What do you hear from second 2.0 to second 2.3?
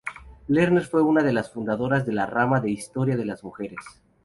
de la